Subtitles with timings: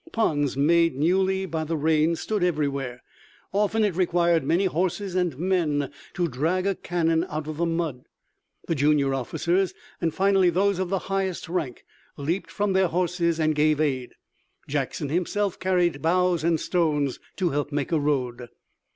[0.11, 3.03] Ponds made newly by the rains stood everywhere.
[3.53, 8.05] Often it required many horses and men to drag a cannon out of the mud.
[8.65, 11.85] The junior officers, and finally those of the highest rank,
[12.17, 14.13] leaped from their horses and gave aid.
[14.67, 18.47] Jackson himself carried boughs and stones to help make a road.